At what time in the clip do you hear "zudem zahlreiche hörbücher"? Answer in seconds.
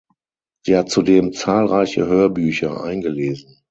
0.89-2.83